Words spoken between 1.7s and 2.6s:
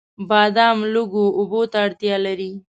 ته اړتیا لري.